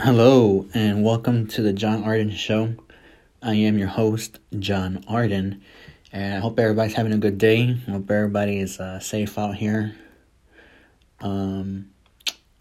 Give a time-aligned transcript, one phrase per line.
[0.00, 2.72] Hello, and welcome to the John Ardon Show.
[3.42, 5.60] I am your host, John Ardon,
[6.12, 7.72] and I hope everybody's having a good day.
[7.72, 9.96] Hope everybody is uh, safe out here.
[11.20, 11.90] Um,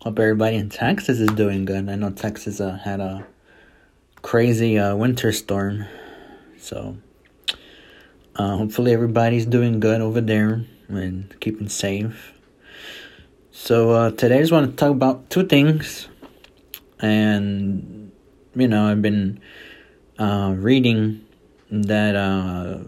[0.02, 1.88] hope everybody in Texas is doing good.
[1.88, 3.28] I know Texas uh, had a
[4.24, 5.86] crazy uh, winter storm,
[6.58, 6.98] so
[8.36, 12.34] uh, hopefully everybody's doing good over there and keeping safe.
[13.52, 16.08] So uh, today I just want to talk about two things
[17.00, 18.12] and
[18.56, 19.40] you know I've been
[20.18, 21.26] uh, reading
[21.70, 22.80] that uh,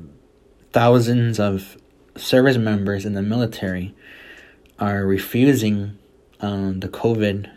[0.71, 1.77] thousands of
[2.15, 3.95] service members in the military
[4.79, 5.97] are refusing
[6.39, 7.51] um, the COVID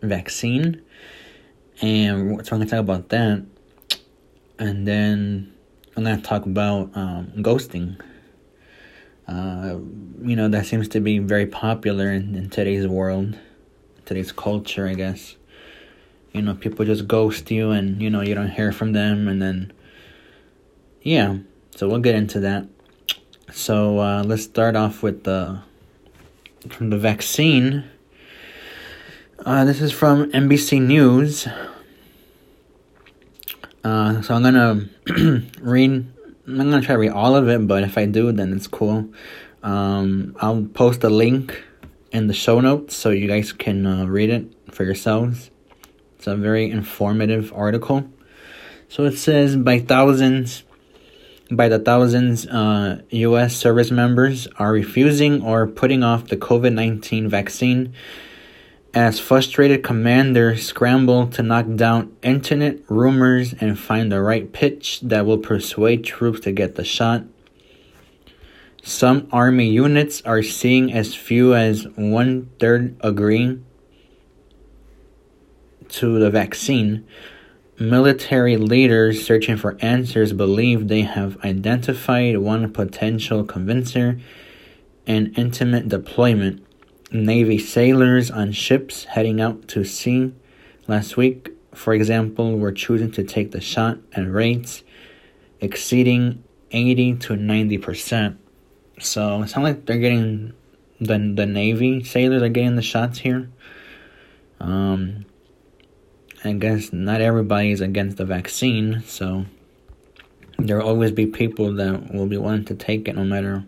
[0.00, 0.82] vaccine,
[1.80, 3.44] and so I'm gonna talk about that,
[4.58, 5.52] and then
[5.96, 8.00] I'm gonna talk about um, ghosting.
[9.28, 9.78] Uh,
[10.22, 13.38] you know that seems to be very popular in, in today's world,
[14.04, 15.36] today's culture, I guess
[16.32, 19.40] you know people just ghost you and you know you don't hear from them and
[19.40, 19.72] then
[21.02, 21.38] yeah.
[21.74, 22.66] So we'll get into that.
[23.52, 25.60] So uh, let's start off with the
[26.70, 27.84] from the vaccine.
[29.44, 31.48] Uh, this is from nbc news.
[33.82, 34.88] Uh, so i'm gonna
[35.60, 36.06] read
[36.46, 39.10] i'm gonna try to read all of it but if i do then it's cool.
[39.64, 41.64] Um, i'll post a link
[42.12, 45.50] in the show notes so you guys can uh, read it for yourselves
[46.22, 48.08] it's a very informative article.
[48.88, 50.62] So it says by thousands,
[51.50, 53.56] by the thousands, uh, U.S.
[53.56, 57.92] service members are refusing or putting off the COVID 19 vaccine
[58.94, 65.26] as frustrated commanders scramble to knock down internet rumors and find the right pitch that
[65.26, 67.24] will persuade troops to get the shot.
[68.84, 73.64] Some army units are seeing as few as one third agreeing
[75.92, 77.06] to the vaccine,
[77.78, 84.20] military leaders searching for answers believe they have identified one potential convincer
[85.06, 86.64] an intimate deployment.
[87.10, 90.32] Navy sailors on ships heading out to sea
[90.86, 94.82] last week, for example, were choosing to take the shot at rates
[95.60, 98.36] exceeding 80 to 90%.
[99.00, 100.54] So it sounds like they're getting
[101.00, 103.50] the the Navy sailors are getting the shots here.
[104.60, 105.26] Um,
[106.44, 109.46] I guess not everybody is against the vaccine, so
[110.58, 113.64] there will always be people that will be willing to take it no matter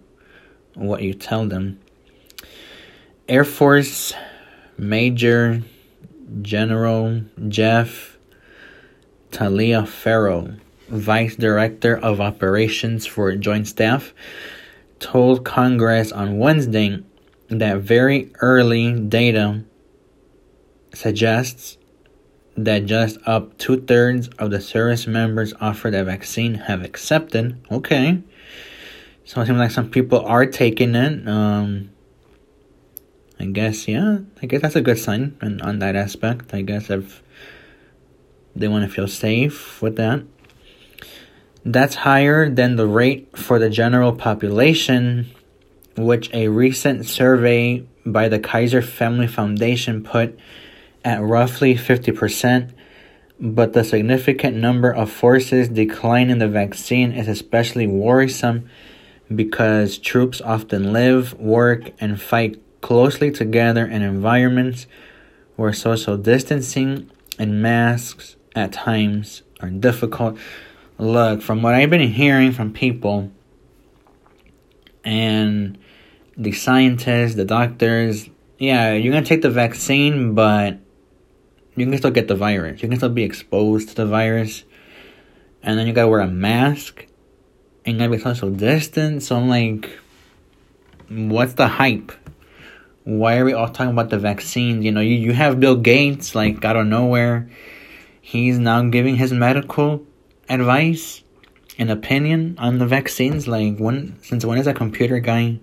[0.74, 1.78] what you tell them.
[3.28, 4.12] Air Force
[4.76, 5.62] Major
[6.42, 8.18] General Jeff
[9.30, 10.58] Taliaferro,
[10.88, 14.12] Vice Director of Operations for Joint Staff,
[14.98, 17.04] told Congress on Wednesday
[17.48, 19.62] that very early data
[20.92, 21.78] suggests
[22.56, 27.60] that just up two thirds of the service members offered a vaccine have accepted.
[27.70, 28.22] Okay.
[29.25, 31.26] So it seems like some people are taking it.
[31.26, 31.91] Um,
[33.41, 36.54] I guess, yeah, I guess that's a good sign and on that aspect.
[36.54, 37.22] I guess if
[38.54, 40.22] they want to feel safe with that.
[41.65, 45.31] That's higher than the rate for the general population,
[45.97, 50.38] which a recent survey by the Kaiser Family Foundation put
[51.04, 52.72] at roughly 50%,
[53.38, 58.69] but the significant number of forces declining the vaccine is especially worrisome
[59.34, 64.87] because troops often live, work, and fight closely together in environments
[65.56, 70.38] where social distancing and masks at times are difficult.
[70.98, 73.32] Look, from what I've been hearing from people
[75.04, 75.78] and
[76.36, 78.28] the scientists, the doctors,
[78.59, 80.78] yeah, you're gonna take the vaccine, but
[81.76, 82.82] you can still get the virus.
[82.82, 84.64] You can still be exposed to the virus.
[85.62, 87.06] And then you gotta wear a mask.
[87.84, 89.28] And you gotta be social distance.
[89.28, 89.90] So I'm like,
[91.08, 92.12] what's the hype?
[93.04, 94.84] Why are we all talking about the vaccines?
[94.84, 97.50] You know, you, you have Bill Gates, like, out of nowhere.
[98.20, 100.06] He's now giving his medical
[100.48, 101.22] advice
[101.77, 103.47] and opinion on the vaccines.
[103.47, 105.60] Like, when, since when is a computer guy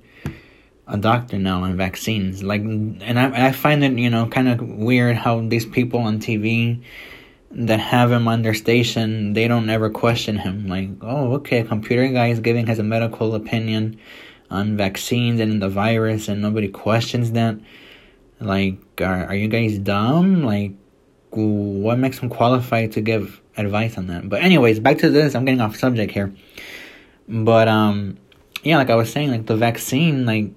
[0.92, 2.44] a doctor now on vaccines.
[2.44, 6.20] Like, and I I find it you know kind of weird how these people on
[6.20, 6.84] TV
[7.52, 10.68] that have him on their station they don't ever question him.
[10.68, 14.00] Like, oh okay, a computer guy is giving his medical opinion
[14.50, 17.58] on vaccines and the virus, and nobody questions that.
[18.40, 20.44] Like, are are you guys dumb?
[20.44, 20.74] Like,
[21.30, 24.28] what makes him qualified to give advice on that?
[24.28, 25.36] But anyways, back to this.
[25.36, 26.34] I'm getting off subject here.
[27.30, 28.18] But um,
[28.64, 30.52] yeah, like I was saying, like the vaccine, like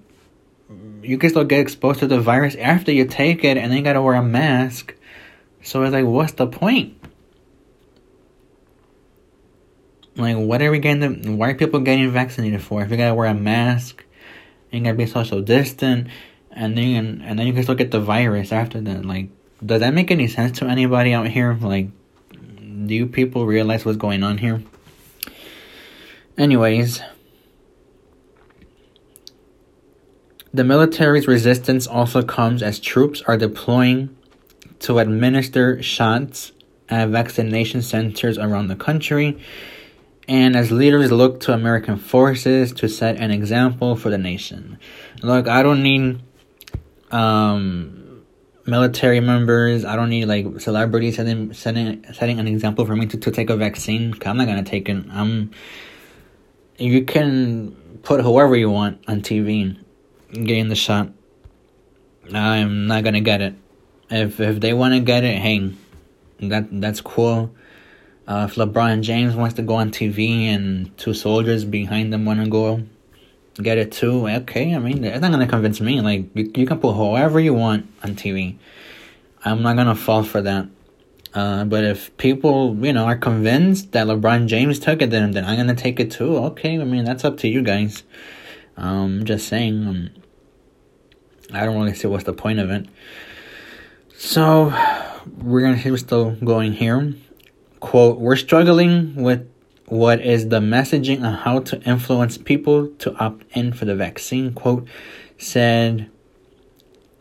[1.04, 3.84] you can still get exposed to the virus after you take it, and then you
[3.84, 4.94] gotta wear a mask.
[5.62, 6.96] So it's like, what's the point?
[10.16, 11.38] Like, what are we getting?
[11.38, 12.82] why are people getting vaccinated for?
[12.82, 14.04] If you gotta wear a mask,
[14.70, 16.08] and you gotta be social distant,
[16.50, 19.04] and then and then you can still get the virus after that.
[19.04, 19.28] Like,
[19.64, 21.56] does that make any sense to anybody out here?
[21.60, 21.88] Like,
[22.86, 24.62] do you people realize what's going on here?
[26.36, 27.00] Anyways,
[30.54, 34.16] the military's resistance also comes as troops are deploying
[34.78, 36.52] to administer shots
[36.88, 39.36] at vaccination centers around the country,
[40.28, 44.78] and as leaders look to American forces to set an example for the nation.
[45.22, 46.20] Look, I don't need
[47.10, 48.22] um,
[48.64, 49.84] military members.
[49.84, 53.50] I don't need like celebrities setting setting setting an example for me to, to take
[53.50, 54.14] a vaccine.
[54.24, 55.04] I'm not gonna take it.
[55.10, 55.50] I'm.
[56.78, 57.72] You can
[58.04, 59.83] put whoever you want on TV
[60.34, 61.10] getting the shot.
[62.32, 63.54] I'm not gonna get it.
[64.10, 65.72] If if they want to get it, hey,
[66.40, 67.54] that that's cool.
[68.26, 72.42] Uh, if LeBron James wants to go on TV and two soldiers behind them want
[72.42, 72.82] to go
[73.56, 74.74] get it too, okay.
[74.74, 76.00] I mean, it's not gonna convince me.
[76.00, 78.56] Like you, you can put whoever you want on TV.
[79.44, 80.68] I'm not gonna fall for that.
[81.34, 85.44] Uh, but if people, you know, are convinced that LeBron James took it, then then
[85.44, 86.36] I'm gonna take it too.
[86.36, 88.02] Okay, I mean that's up to you guys.
[88.76, 89.86] Um, just saying.
[89.86, 90.10] Um,
[91.52, 92.86] I don't really see what's the point of it.
[94.16, 94.72] So
[95.38, 97.14] we're gonna still going here.
[97.80, 99.48] Quote: We're struggling with
[99.86, 104.52] what is the messaging on how to influence people to opt in for the vaccine.
[104.52, 104.88] Quote
[105.38, 106.10] said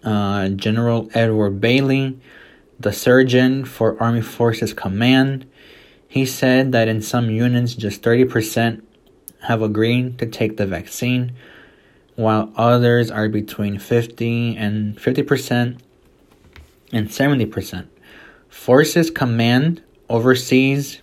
[0.04, 2.20] uh, General Edward Bailey,
[2.80, 5.50] the surgeon for Army Forces Command.
[6.08, 8.84] He said that in some units, just 30%
[9.42, 11.34] have agreed to take the vaccine,
[12.16, 15.80] while others are between 50 and 50%
[16.92, 17.88] and 70%.
[18.50, 21.02] Forces Command oversees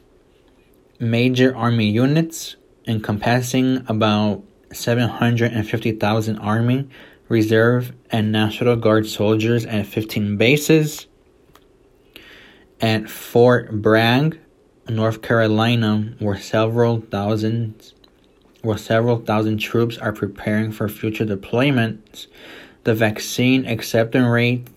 [0.99, 4.43] major army units encompassing about
[4.73, 6.89] 750,000 Army,
[7.29, 11.07] Reserve, and National Guard soldiers at 15 bases.
[12.81, 14.39] At Fort Bragg,
[14.89, 17.95] North Carolina, where several thousands
[18.63, 22.27] where several thousand troops are preparing for future deployments,
[22.85, 24.69] the vaccine acceptance rate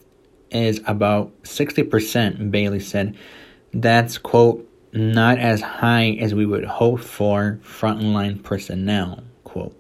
[0.52, 3.16] is about 60%, Bailey said.
[3.74, 9.76] That's, quote, not as high as we would hope for frontline personnel, quote.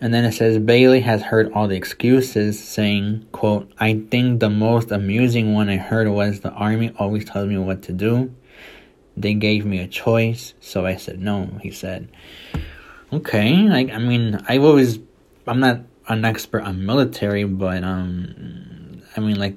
[0.00, 4.50] And then it says Bailey has heard all the excuses, saying, quote, I think the
[4.50, 8.34] most amusing one I heard was the army always tells me what to do.
[9.16, 12.08] They gave me a choice, so I said no, he said.
[13.12, 14.98] Okay, like I mean, I've always
[15.46, 19.56] I'm not an expert on military, but um I mean like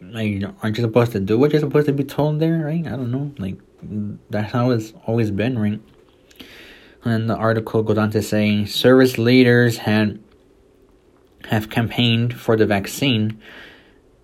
[0.00, 2.86] like aren't you supposed to do what you're supposed to be told there, right?
[2.86, 3.32] I don't know.
[3.38, 3.58] Like
[4.30, 5.80] that's how it's always been, right?
[7.04, 10.20] And the article goes on to say service leaders had
[11.44, 13.40] have campaigned for the vaccine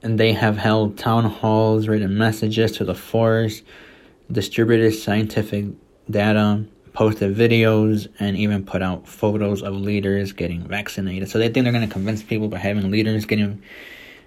[0.02, 3.62] and they have held town halls, written messages to the force,
[4.30, 5.66] distributed scientific
[6.10, 11.28] data, posted videos, and even put out photos of leaders getting vaccinated.
[11.28, 13.62] So they think they're going to convince people by having leaders getting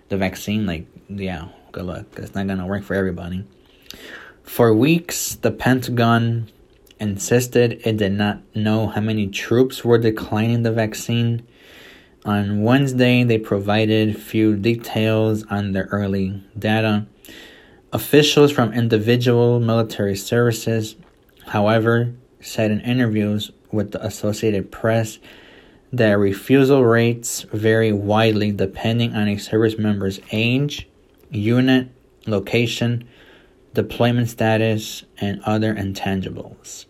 [0.09, 0.65] the vaccine.
[0.65, 2.05] Like, yeah, good luck.
[2.17, 3.45] It's not going to work for everybody.
[4.43, 6.49] For weeks, the Pentagon
[6.99, 11.45] insisted it did not know how many troops were declining the vaccine.
[12.25, 17.05] On Wednesday, they provided few details on their early data.
[17.93, 20.97] Officials from individual military services,
[21.45, 25.19] however, said in interviews with the Associated Press
[25.93, 30.89] that refusal rates vary widely depending on a service member's age,
[31.31, 31.87] unit,
[32.25, 33.07] location,
[33.73, 36.87] deployment status, and other intangibles.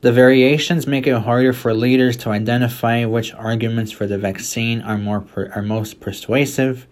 [0.00, 4.98] The variations make it harder for leaders to identify which arguments for the vaccine are
[4.98, 6.88] more per- are most persuasive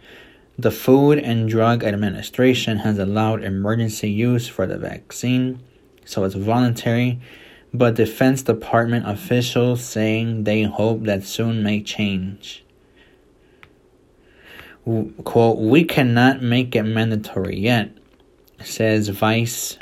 [0.59, 5.63] the Food and Drug Administration has allowed emergency use for the vaccine,
[6.05, 7.21] so it's voluntary,
[7.75, 12.65] but Defense Department officials saying they hope that soon may change.
[15.25, 17.91] Quote, we cannot make it mandatory yet,
[18.63, 19.79] says Vice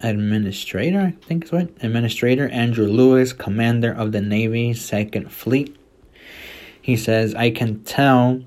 [0.00, 1.70] Administrator, I think is what?
[1.80, 5.74] Administrator Andrew Lewis, commander of the Navy Second Fleet.
[6.82, 8.42] He says, I can tell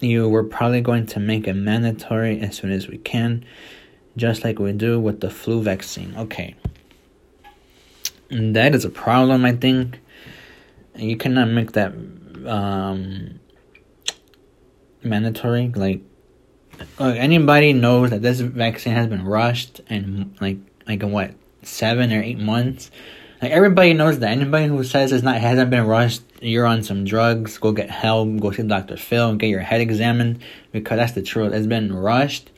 [0.00, 3.44] you we're probably going to make it mandatory as soon as we can,
[4.16, 6.14] just like we do with the flu vaccine.
[6.16, 6.54] Okay.
[8.30, 10.00] And that is a problem, I think.
[10.96, 11.92] You cannot make that
[12.46, 13.38] um,
[15.02, 15.68] mandatory.
[15.68, 16.00] Like,
[16.98, 22.12] look, anybody knows that this vaccine has been rushed and like like in what seven
[22.12, 22.90] or eight months.
[23.42, 24.30] Like everybody knows that.
[24.30, 27.58] Anybody who says it's not hasn't been rushed, you're on some drugs.
[27.58, 28.40] Go get help.
[28.40, 31.52] Go see Doctor Phil and get your head examined because that's the truth.
[31.52, 32.50] It's been rushed,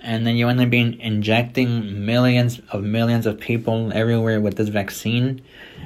[0.00, 4.68] and then you end up being injecting millions of millions of people everywhere with this
[4.68, 5.42] vaccine,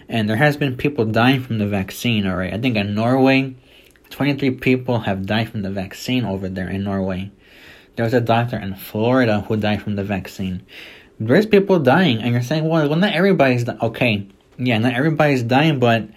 [0.09, 2.27] and there has been people dying from the vaccine.
[2.27, 3.55] All right, I think in Norway,
[4.09, 7.31] twenty three people have died from the vaccine over there in Norway.
[7.97, 10.65] There was a doctor in Florida who died from the vaccine
[11.21, 13.77] there's people dying, and you're saying, well, well, not everybody's di-.
[13.81, 14.27] okay.
[14.57, 16.09] Yeah, not everybody's dying, but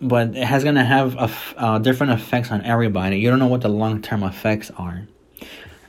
[0.00, 3.18] but it has gonna have a, uh, different effects on everybody.
[3.18, 5.06] You don't know what the long term effects are.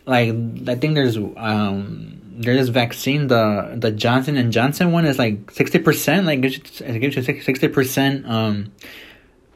[0.05, 0.29] Like
[0.67, 5.77] I think there's um there's vaccine the the Johnson and Johnson one is like sixty
[5.79, 8.71] percent like it gives you sixty percent um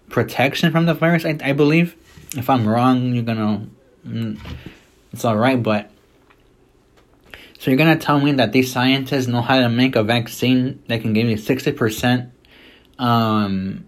[0.09, 1.25] protection from the virus.
[1.25, 1.95] I I believe.
[2.35, 3.67] If I'm wrong, you're gonna.
[4.07, 4.39] Mm,
[5.11, 5.91] it's all right, but
[7.63, 10.99] so you're gonna tell me that these scientists know how to make a vaccine that
[10.99, 12.29] can give you sixty percent
[12.99, 13.87] um,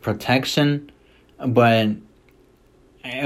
[0.00, 0.90] protection,
[1.46, 1.90] but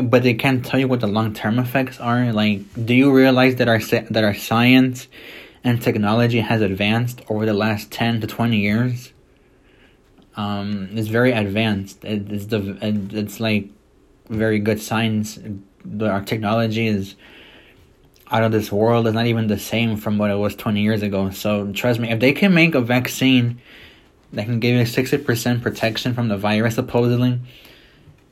[0.03, 2.33] but they can't tell you what the long term effects are.
[2.33, 5.07] Like, do you realize that our that our science
[5.63, 9.13] and technology has advanced over the last ten to twenty years?
[10.37, 12.05] Um, it's very advanced.
[12.05, 13.71] It, it's the it's like
[14.29, 15.39] very good science.
[16.01, 17.15] Our technology is
[18.31, 19.07] out of this world.
[19.07, 21.31] It's not even the same from what it was 20 years ago.
[21.31, 23.61] So trust me, if they can make a vaccine
[24.33, 27.41] that can give you 60% protection from the virus, supposedly,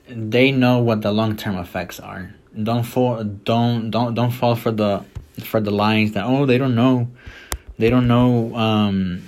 [0.08, 2.34] they know what the long term effects are.
[2.60, 5.04] Don't fall don't don't don't fall for the
[5.42, 7.08] for the lies that oh they don't know
[7.78, 9.24] they don't know um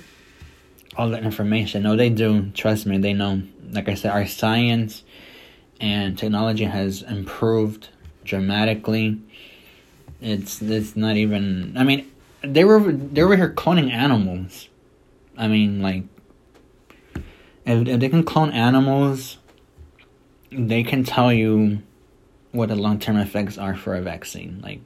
[0.97, 1.83] all that information.
[1.83, 2.49] No, they do.
[2.51, 3.43] Trust me, they know.
[3.71, 5.03] Like I said, our science
[5.79, 7.89] and technology has improved
[8.23, 9.21] dramatically
[10.21, 11.75] it's it's not even.
[11.77, 14.69] I mean, they were they were here cloning animals.
[15.37, 16.03] I mean, like,
[17.65, 19.37] if if they can clone animals,
[20.51, 21.81] they can tell you
[22.51, 24.59] what the long term effects are for a vaccine.
[24.63, 24.81] Like,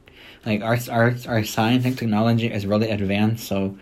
[0.45, 3.77] like our our our science and technology is really advanced, so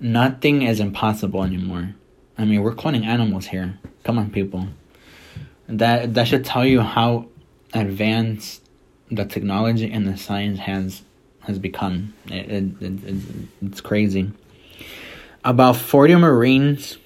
[0.00, 1.94] nothing is impossible anymore.
[2.38, 3.78] I mean, we're cloning animals here.
[4.04, 4.68] Come on, people.
[5.68, 7.26] That that should tell you how
[7.74, 8.65] advanced
[9.10, 11.02] the technology and the science has
[11.40, 12.12] has become.
[12.26, 13.22] It, it, it,
[13.62, 14.32] it's crazy.
[15.44, 16.98] About 40 Marines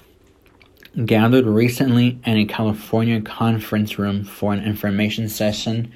[1.04, 5.92] gathered recently in a California conference room for an information session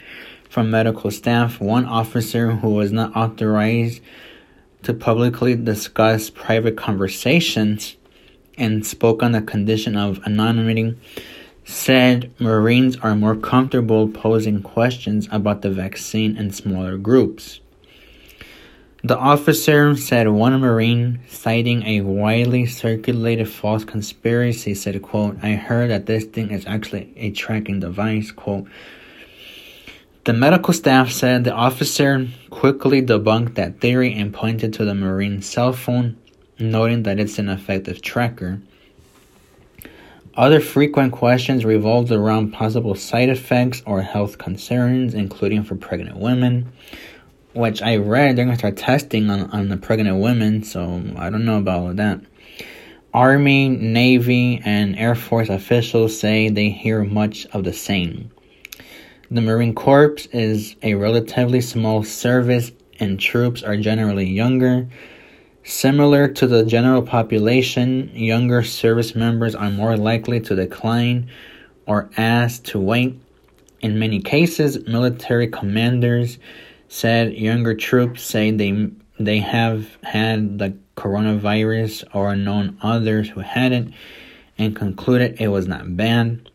[0.50, 1.58] from medical staff.
[1.58, 4.02] One officer who was not authorized
[4.82, 7.96] to publicly discuss private conversations
[8.58, 10.96] and spoke on the condition of anonymity
[11.64, 17.60] said Marines are more comfortable posing questions about the vaccine in smaller groups.
[19.02, 25.90] The officer said one Marine, citing a widely circulated false conspiracy, said, quote, I heard
[25.90, 28.66] that this thing is actually a tracking device, quote.
[30.24, 35.44] The medical staff said the officer quickly debunked that theory and pointed to the Marine's
[35.44, 36.16] cell phone,
[36.58, 38.62] noting that it's an effective tracker.
[40.36, 46.72] Other frequent questions revolved around possible side effects or health concerns, including for pregnant women,
[47.52, 51.30] which I read they're going to start testing on, on the pregnant women, so I
[51.30, 52.20] don't know about all that.
[53.12, 58.32] Army, Navy, and Air Force officials say they hear much of the same.
[59.30, 64.88] The Marine Corps is a relatively small service, and troops are generally younger
[65.66, 71.30] Similar to the general population, younger service members are more likely to decline
[71.86, 73.18] or ask to wait.
[73.80, 76.38] In many cases, military commanders
[76.88, 83.72] said younger troops say they they have had the coronavirus or known others who had
[83.72, 83.88] it
[84.58, 86.50] and concluded it was not bad.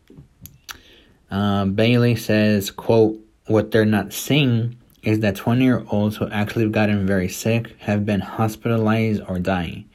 [1.32, 6.63] Uh, Bailey says, quote, what they're not seeing is that 20 year olds who actually
[6.63, 9.89] have gotten very sick have been hospitalized or dying,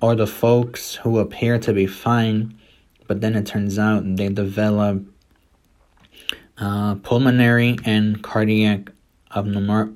[0.00, 2.58] or the folks who appear to be fine,
[3.06, 5.02] but then it turns out they develop
[6.58, 8.90] uh, pulmonary and cardiac
[9.34, 9.94] abnormal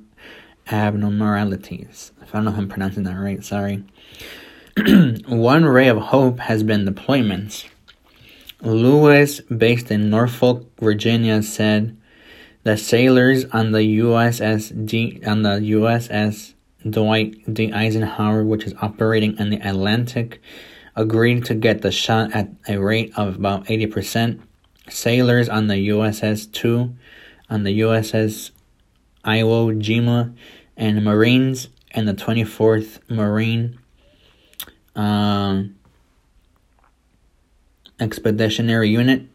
[0.67, 2.11] abnormalities.
[2.21, 3.83] If I don't know if I'm pronouncing that right, sorry.
[5.27, 7.65] One ray of hope has been deployments.
[8.61, 11.95] Lewis, based in Norfolk, Virginia, said
[12.65, 16.55] the sailors on the USS D on the USS
[16.89, 17.71] Dwight D.
[17.71, 20.41] Eisenhower, which is operating in the Atlantic,
[20.95, 24.41] agreed to get the shot at a rate of about 80%.
[24.89, 26.95] Sailors on the USS 2
[27.51, 28.49] on the USS
[29.23, 30.35] Iwo Jima
[30.75, 33.77] and Marines and the 24th Marine
[34.95, 35.75] um,
[37.99, 39.27] Expeditionary Unit,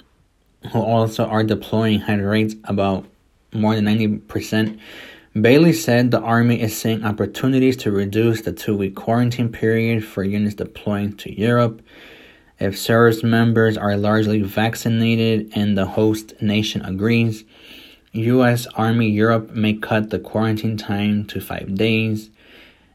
[0.73, 3.07] who also are deploying, had rates about
[3.52, 4.78] more than 90%.
[5.40, 10.25] Bailey said the Army is seeing opportunities to reduce the two week quarantine period for
[10.25, 11.83] units deploying to Europe.
[12.59, 17.45] If service members are largely vaccinated and the host nation agrees,
[18.12, 18.66] U.S.
[18.75, 22.30] Army Europe may cut the quarantine time to five days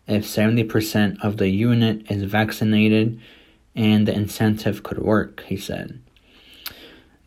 [0.07, 3.19] if 70% of the unit is vaccinated
[3.75, 5.99] and the incentive could work, he said.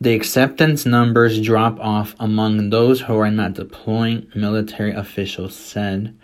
[0.01, 6.17] The acceptance numbers drop off among those who are not deploying, military officials said.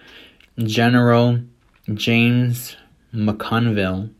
[0.58, 1.42] General
[1.94, 2.78] James
[3.14, 4.12] McConville,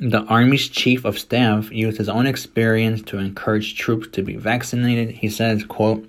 [0.00, 5.12] the Army's chief of staff, used his own experience to encourage troops to be vaccinated.
[5.12, 6.04] He says, quote,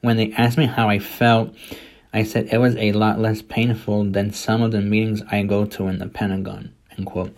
[0.00, 1.54] When they asked me how I felt,
[2.12, 5.66] I said it was a lot less painful than some of the meetings I go
[5.66, 6.74] to in the Pentagon.
[6.98, 7.36] End quote.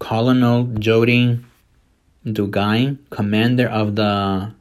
[0.00, 1.38] Colonel Jody
[2.26, 4.52] Dugai, commander of the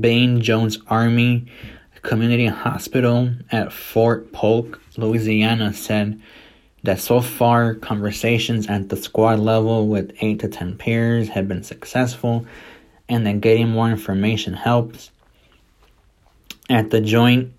[0.00, 1.46] Bayne-Jones Army
[2.02, 6.20] Community Hospital at Fort Polk, Louisiana, said
[6.82, 11.62] that so far conversations at the squad level with 8 to 10 peers have been
[11.62, 12.46] successful
[13.08, 15.10] and that getting more information helps.
[16.70, 17.52] At the Joint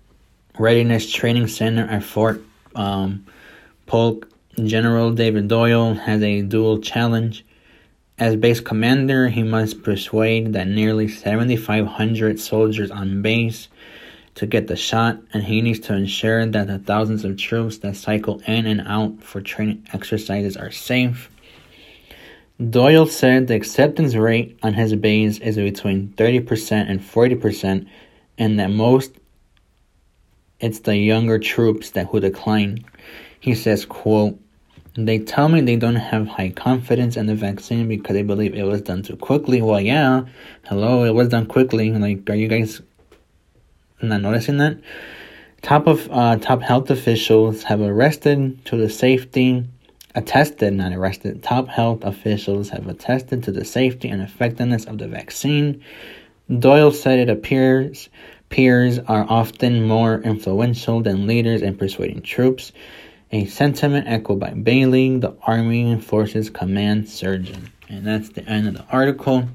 [0.58, 2.42] Readiness Training Center at Fort
[2.74, 3.26] um,
[3.86, 4.28] Polk,
[4.64, 7.44] General David Doyle has a dual challenge.
[8.18, 13.68] As base commander, he must persuade that nearly 7,500 soldiers on base
[14.36, 17.94] to get the shot, and he needs to ensure that the thousands of troops that
[17.94, 21.30] cycle in and out for training exercises are safe.
[22.70, 27.86] Doyle said the acceptance rate on his base is between 30% and 40%,
[28.38, 29.12] and that most
[30.58, 32.82] it's the younger troops that who decline.
[33.40, 34.40] He says, quote,
[34.96, 38.62] they tell me they don't have high confidence in the vaccine because they believe it
[38.62, 39.60] was done too quickly.
[39.60, 40.22] Well, yeah,
[40.64, 41.90] hello, it was done quickly.
[41.90, 42.80] Like, are you guys
[44.00, 44.78] not noticing that?
[45.60, 49.64] Top of uh, top health officials have arrested to the safety,
[50.14, 51.42] attested, not arrested.
[51.42, 55.82] Top health officials have attested to the safety and effectiveness of the vaccine.
[56.58, 58.08] Doyle said it appears
[58.48, 62.72] peers are often more influential than leaders in persuading troops
[63.30, 67.70] a sentiment echoed by Bailey, the Army Forces Command Surgeon.
[67.88, 69.48] And that's the end of the article.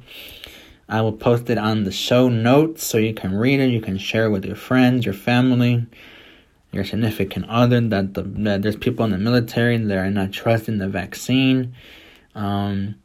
[0.90, 3.70] I will post it on the show notes so you can read it.
[3.70, 5.86] You can share it with your friends, your family,
[6.72, 7.80] your significant other.
[7.80, 11.74] That, the, that there's people in the military that are not trusting the vaccine.
[12.36, 12.96] Um,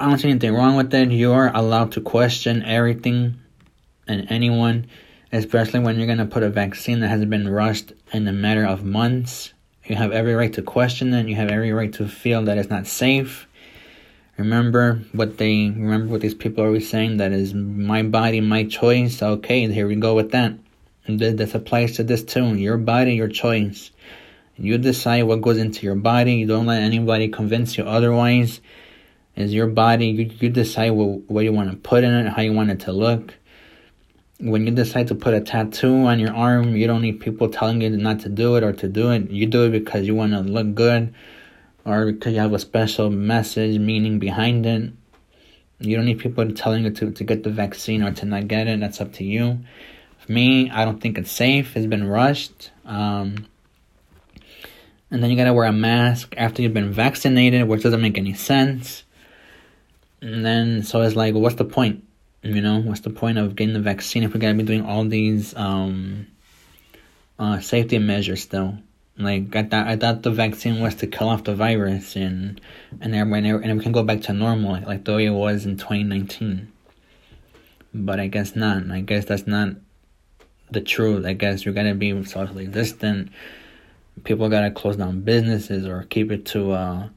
[0.00, 1.10] I don't see anything wrong with it.
[1.10, 3.38] You are allowed to question everything
[4.06, 4.86] and anyone
[5.32, 8.64] especially when you're going to put a vaccine that has been rushed in a matter
[8.64, 9.52] of months.
[9.84, 11.28] You have every right to question it.
[11.28, 13.46] You have every right to feel that it's not safe.
[14.36, 18.64] Remember what they remember what these people are always saying that is my body, my
[18.64, 19.20] choice.
[19.22, 20.54] Okay, here we go with that.
[21.06, 22.54] And this applies to this too.
[22.54, 23.90] Your body, your choice.
[24.56, 26.34] You decide what goes into your body.
[26.34, 28.60] You don't let anybody convince you otherwise.
[29.34, 30.08] Is your body.
[30.08, 32.80] You, you decide what, what you want to put in it, how you want it
[32.80, 33.34] to look
[34.38, 37.80] when you decide to put a tattoo on your arm, you don't need people telling
[37.80, 39.30] you not to do it or to do it.
[39.30, 41.12] You do it because you want to look good
[41.84, 44.92] or because you have a special message, meaning behind it.
[45.80, 48.68] You don't need people telling you to, to get the vaccine or to not get
[48.68, 48.80] it.
[48.80, 49.58] That's up to you.
[50.18, 51.76] For me, I don't think it's safe.
[51.76, 52.70] It's been rushed.
[52.84, 53.46] Um,
[55.10, 58.34] and then you gotta wear a mask after you've been vaccinated, which doesn't make any
[58.34, 59.04] sense.
[60.20, 62.04] And then, so it's like, what's the point?
[62.42, 65.04] You know, what's the point of getting the vaccine if we're gonna be doing all
[65.04, 66.28] these um,
[67.38, 68.78] uh, safety measures still?
[69.18, 72.60] Like I thought, I thought the vaccine was to kill off the virus and
[73.00, 75.66] and everybody and we can go back to normal like, like the way it was
[75.66, 76.70] in 2019.
[77.92, 78.88] But I guess not.
[78.88, 79.70] I guess that's not
[80.70, 81.26] the truth.
[81.26, 83.32] I guess you're gonna be socially distant.
[84.22, 87.08] People gotta close down businesses or keep it to uh,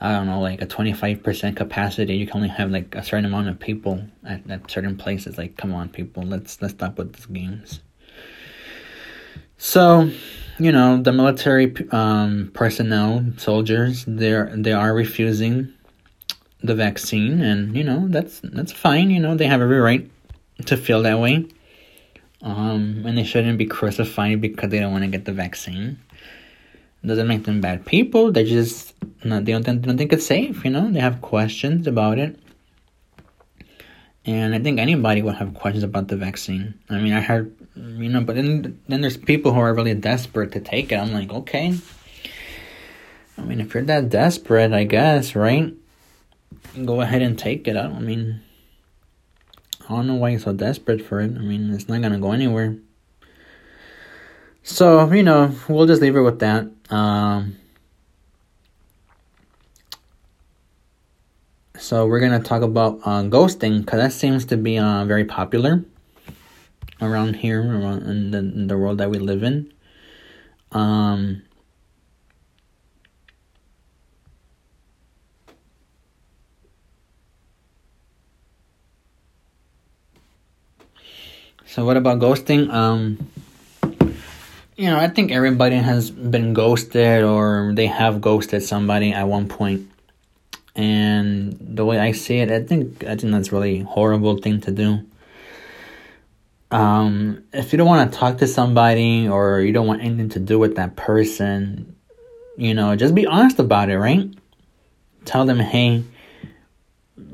[0.00, 2.16] I don't know, like a 25% capacity.
[2.16, 5.36] You can only have like a certain amount of people at, at certain places.
[5.36, 7.80] Like, come on, people, let's let's stop with these games.
[9.58, 10.10] So,
[10.58, 15.70] you know, the military um, personnel, soldiers, they're they are refusing
[16.62, 19.10] the vaccine, and you know that's that's fine.
[19.10, 20.10] You know, they have every right
[20.64, 21.46] to feel that way,
[22.40, 25.98] um, and they shouldn't be crucified because they don't want to get the vaccine
[27.06, 28.30] doesn't make them bad people.
[28.32, 30.64] They just they don't, they don't think it's safe.
[30.64, 32.38] You know, they have questions about it,
[34.24, 36.74] And I think anybody would have questions about the vaccine.
[36.90, 40.52] I mean, I heard, you know, but then then there's people who are really desperate
[40.52, 40.96] to take it.
[40.96, 41.78] I'm like, okay.
[43.38, 45.74] I mean, if you're that desperate, I guess, right?
[46.84, 47.76] Go ahead and take it.
[47.76, 48.40] I, I mean,
[49.88, 51.32] I don't know why you're so desperate for it.
[51.36, 52.76] I mean, it's not gonna go anywhere.
[54.62, 56.68] So you know, we'll just leave it with that.
[56.90, 57.56] Um,
[61.80, 65.82] So we're gonna talk about uh, ghosting because that seems to be uh, very popular
[67.00, 69.72] around here, around in the, in the world that we live in.
[70.72, 71.42] Um,
[81.64, 82.70] so what about ghosting?
[82.70, 83.30] Um,
[84.80, 89.46] you know, I think everybody has been ghosted or they have ghosted somebody at one
[89.46, 89.86] point.
[90.74, 94.70] and the way I see it, I think I think that's really horrible thing to
[94.70, 95.00] do.
[96.70, 100.40] Um, if you don't want to talk to somebody or you don't want anything to
[100.40, 101.94] do with that person,
[102.56, 104.32] you know, just be honest about it, right?
[105.26, 106.04] Tell them, hey,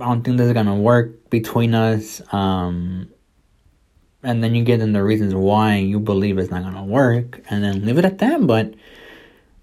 [0.01, 2.21] I don't think this is gonna work between us.
[2.33, 3.09] Um,
[4.27, 7.63] and then you give them the reasons why you believe it's not gonna work, and
[7.63, 8.45] then leave it at that.
[8.45, 8.75] But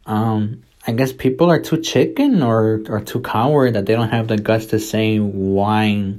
[0.06, 4.30] um, I guess people are too chicken or or too coward that they don't have
[4.30, 6.16] the guts to say why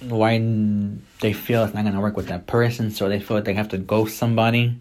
[0.00, 0.38] why
[1.20, 3.68] they feel it's not gonna work with that person, so they feel like they have
[3.68, 4.76] to ghost somebody.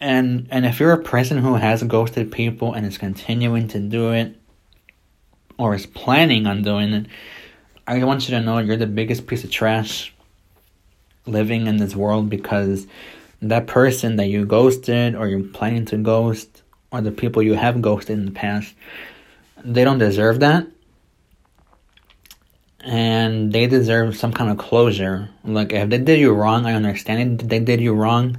[0.00, 4.12] And and if you're a person who has ghosted people and is continuing to do
[4.12, 4.36] it,
[5.58, 7.06] or is planning on doing it,
[7.86, 10.13] I want you to know you're the biggest piece of trash
[11.26, 12.86] living in this world because
[13.42, 17.82] that person that you ghosted or you're planning to ghost or the people you have
[17.82, 18.74] ghosted in the past,
[19.64, 20.66] they don't deserve that.
[22.80, 25.30] And they deserve some kind of closure.
[25.42, 27.48] Like, if they did you wrong, I understand it.
[27.48, 28.38] They did you wrong.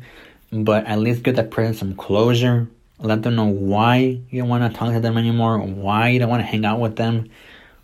[0.52, 2.68] But at least give that person some closure.
[3.00, 5.58] Let them know why you don't want to talk to them anymore.
[5.60, 7.30] Why you don't want to hang out with them.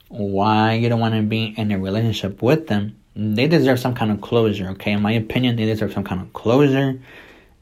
[0.08, 3.01] Why you don't want to be in a relationship with them.
[3.15, 4.91] They deserve some kind of closure, okay?
[4.91, 7.00] In my opinion, they deserve some kind of closure.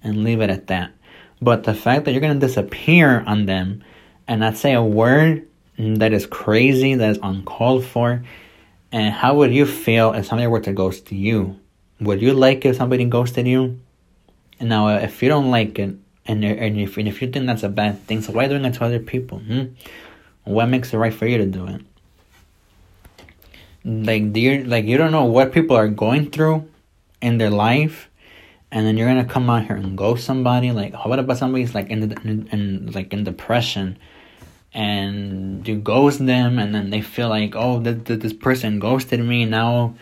[0.02, 0.92] And leave it at that.
[1.42, 3.84] But the fact that you're going to disappear on them
[4.28, 5.46] and not say a word
[5.78, 8.24] that is crazy, that is uncalled for,
[8.92, 11.60] and how would you feel if somebody were to ghost you?
[12.00, 13.80] Would you like if somebody ghosted you?
[14.62, 17.70] Now, if you don't like it, and, and, if, and if you think that's a
[17.70, 19.40] bad thing, so why doing it to other people?
[19.40, 19.64] Hmm?
[20.44, 21.82] What makes it right for you to do it?
[23.90, 26.70] Like, you, like you don't know what people are going through
[27.22, 28.10] in their life
[28.72, 31.74] and then you're gonna come out here and ghost somebody like oh, what about somebody's
[31.74, 33.98] like in, the, in, in like in depression?
[34.74, 39.46] And you ghost them and then they feel like oh this, this person ghosted me
[39.46, 39.96] now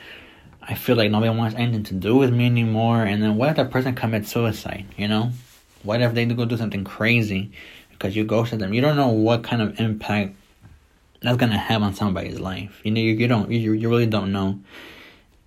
[0.61, 3.03] i feel like nobody wants anything to do with me anymore.
[3.03, 5.31] And then what if that person commits suicide you know?
[5.83, 7.51] What if they go do something crazy
[7.91, 8.73] because you ghosted them?
[8.73, 10.35] You don't know what kind of impact
[11.21, 14.31] that's gonna have on somebody's life you know you, you don't you, you really don't
[14.31, 14.59] know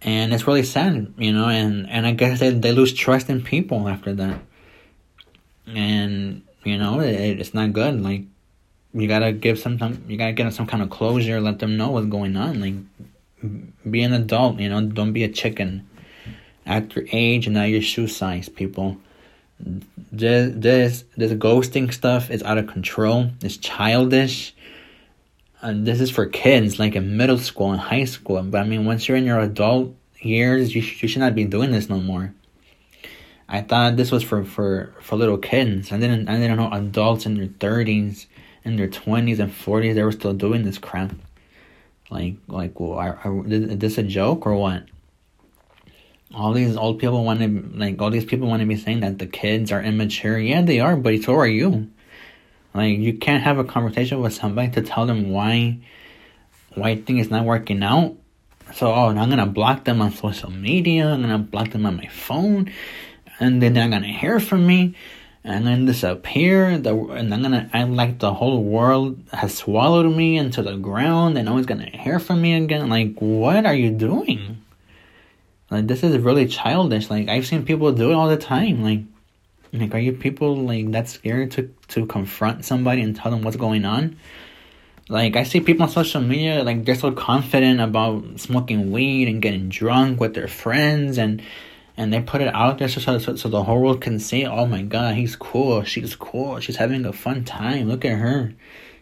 [0.02, 1.48] and it's really sad, you know.
[1.48, 4.40] And and I guess they they lose trust in people after that,
[5.66, 8.02] and you know it, it's not good.
[8.02, 8.22] Like
[8.94, 11.90] you gotta give some time, you gotta give some kind of closure, let them know
[11.90, 12.60] what's going on.
[12.60, 12.74] Like
[13.90, 14.80] be an adult, you know.
[14.86, 15.86] Don't be a chicken.
[16.66, 18.98] At your age and not your shoe size, people.
[19.58, 23.30] This this this ghosting stuff is out of control.
[23.42, 24.54] It's childish
[25.62, 28.42] and this is for kids like in middle school and high school.
[28.42, 31.44] But i mean once you're in your adult years you, sh- you should not be
[31.44, 32.34] doing this no more.
[33.48, 35.92] I thought this was for for for little kids.
[35.92, 38.26] I didn't i didn't know adults in their 30s
[38.64, 41.12] in their 20s and 40s they were still doing this crap.
[42.10, 44.84] Like like well, are, are, is this a joke or what?
[46.32, 49.18] All these old people want to like all these people want to be saying that
[49.18, 50.38] the kids are immature.
[50.38, 51.90] Yeah they are but so are you
[52.74, 55.78] like you can't have a conversation with somebody to tell them why
[56.74, 58.16] why things is not working out.
[58.74, 61.08] So oh, I'm gonna block them on social media.
[61.08, 62.72] I'm gonna block them on my phone,
[63.40, 64.94] and then they're not gonna hear from me,
[65.42, 66.78] and then disappear.
[66.78, 71.36] The and I'm gonna act like the whole world has swallowed me into the ground,
[71.36, 72.88] and no one's gonna hear from me again.
[72.88, 74.62] Like what are you doing?
[75.70, 77.10] Like this is really childish.
[77.10, 78.84] Like I've seen people do it all the time.
[78.84, 79.00] Like
[79.72, 83.56] like, are you people like that scared to to confront somebody and tell them what's
[83.56, 84.16] going on?
[85.08, 89.42] Like, I see people on social media like they're so confident about smoking weed and
[89.42, 91.42] getting drunk with their friends, and
[91.96, 94.46] and they put it out there so so, so the whole world can see.
[94.46, 95.82] Oh my God, he's cool.
[95.84, 96.60] She's cool.
[96.60, 97.88] She's having a fun time.
[97.88, 98.54] Look at her.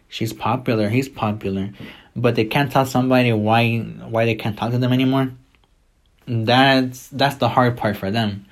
[0.07, 0.89] She's popular.
[0.89, 1.69] He's popular.
[2.15, 5.31] but they can't tell somebody why why they can't talk to them anymore.
[6.27, 8.45] That's that's the hard part for them.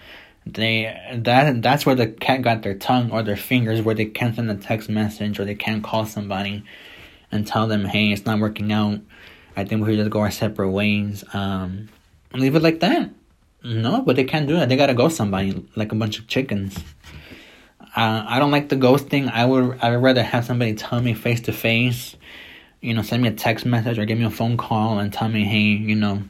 [0.54, 4.36] They that that's where the cat got their tongue or their fingers where they can't
[4.36, 6.64] send a text message or they can't call somebody
[7.32, 9.00] and tell them, hey, it's not working out.
[9.56, 11.24] I think we should just go our separate ways.
[11.34, 11.90] Um,
[12.34, 13.10] leave it like that.
[13.64, 14.70] No, but they can't do that.
[14.70, 16.78] They gotta go somebody like a bunch of chickens.
[17.82, 19.32] Uh, I don't like the ghosting.
[19.32, 22.16] I would I would rather have somebody tell me face to face,
[22.80, 25.28] you know, send me a text message or give me a phone call and tell
[25.28, 26.22] me, hey, you know,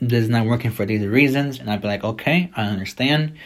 [0.00, 3.36] this is not working for these reasons, and I'd be like, okay, I understand.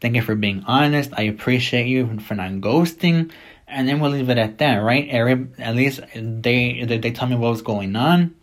[0.00, 1.10] Thank you for being honest.
[1.16, 3.30] I appreciate you for not ghosting,
[3.66, 5.08] and then we'll leave it at that, right?
[5.08, 8.34] At least they they tell me what was going on,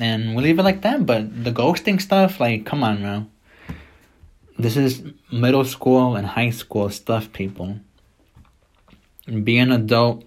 [0.00, 1.04] and we'll leave it like that.
[1.04, 3.30] But the ghosting stuff, like, come on, man.
[4.56, 5.02] This is
[5.32, 7.80] middle school and high school stuff, people.
[9.26, 10.24] Be an adult.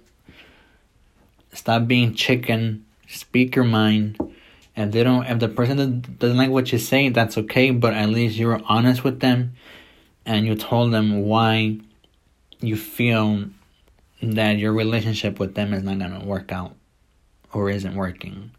[1.53, 2.85] Stop being chicken.
[3.07, 4.17] Speak your mind.
[4.77, 7.71] If they don't, if the person doesn't like what you say, that's okay.
[7.71, 9.53] But at least you were honest with them,
[10.23, 11.79] and you told them why
[12.59, 13.45] you feel
[14.21, 16.75] that your relationship with them is not gonna work out
[17.51, 18.51] or isn't working.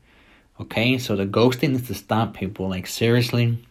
[0.60, 2.68] Okay, so the ghosting is to stop people.
[2.68, 3.64] Like seriously,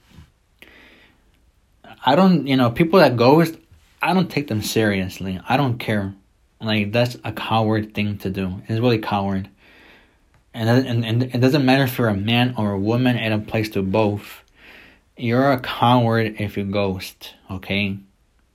[2.05, 3.57] I don't, you know, people that ghost,
[4.01, 5.41] I don't take them seriously.
[5.49, 6.13] I don't care.
[6.61, 8.61] Like that's a coward thing to do.
[8.69, 9.49] It's really coward.
[10.57, 13.15] And, and and it doesn't matter if you're a man or a woman.
[13.15, 14.43] It applies to both.
[15.15, 17.35] You're a coward if you ghost.
[17.51, 17.99] Okay,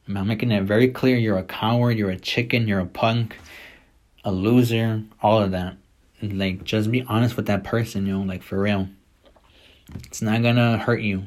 [0.08, 1.16] I'm making it very clear.
[1.16, 1.96] You're a coward.
[1.96, 2.66] You're a chicken.
[2.66, 3.38] You're a punk,
[4.24, 5.04] a loser.
[5.22, 5.76] All of that.
[6.20, 8.06] Like just be honest with that person.
[8.06, 8.88] You know, like for real.
[10.06, 11.26] It's not gonna hurt you.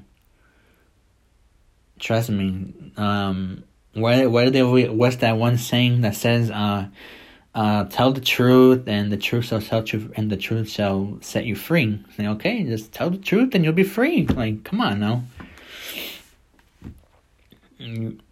[1.99, 2.73] Trust me.
[2.97, 6.87] Um, what what they what's that one saying that says uh
[7.55, 11.45] uh tell the truth and the truth shall set you and the truth shall set
[11.45, 12.03] you free.
[12.15, 14.27] Say, okay, just tell the truth and you'll be free.
[14.27, 15.23] Like, come on now.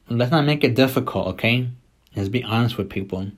[0.10, 1.70] Let's not make it difficult, okay?
[2.14, 3.32] Just be honest with people.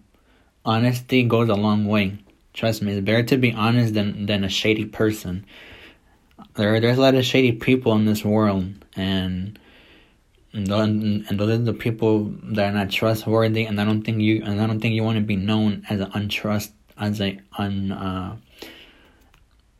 [0.66, 2.18] Honesty goes a long way.
[2.54, 5.46] Trust me, it's better to be honest than than a shady person.
[6.56, 9.60] There, there's a lot of shady people in this world, and
[10.56, 14.22] and those, and those are the people that are not trustworthy and I don't think
[14.22, 17.38] you and I don't think you want to be known as an untrust as a
[17.58, 18.38] un uh,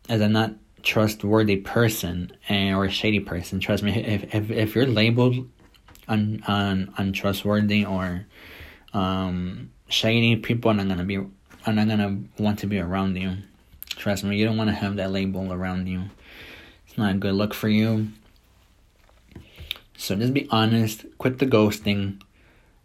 [0.10, 0.52] as a not
[0.84, 3.62] trustworthy person and or a shady person.
[3.62, 5.48] Trust me if if, if you're labeled
[6.10, 8.26] un, un untrustworthy or
[8.94, 13.38] um shady people are not gonna be are not gonna want to be around you.
[13.92, 16.04] Trust me you don't want to have that label around you.
[16.86, 18.10] It's not a good look for you
[19.98, 22.22] so just be honest, quit the ghosting,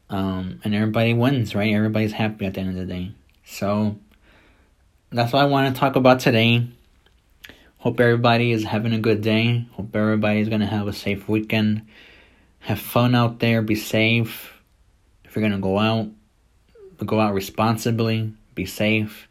[0.09, 1.73] um, and everybody wins, right?
[1.73, 3.13] Everybody's happy at the end of the day.
[3.45, 3.97] So
[5.11, 6.69] that's what I want to talk about today.
[7.79, 9.67] Hope everybody is having a good day.
[9.73, 11.87] Hope everybody is going to have a safe weekend.
[12.61, 13.63] Have fun out there.
[13.63, 14.61] Be safe.
[15.25, 16.09] If you're going to go out,
[17.05, 18.33] go out responsibly.
[18.55, 19.29] Be safe.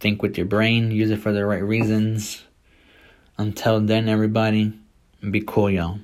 [0.00, 0.90] Think with your brain.
[0.90, 2.42] Use it for the right reasons.
[3.36, 4.72] Until then, everybody,
[5.30, 5.98] be cool, y'all.